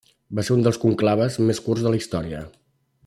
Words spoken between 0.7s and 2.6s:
conclaves més curts de la història.